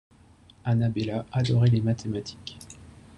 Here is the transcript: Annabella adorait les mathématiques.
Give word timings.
Annabella 0.65 1.27
adorait 1.31 1.69
les 1.69 1.79
mathématiques. 1.81 2.57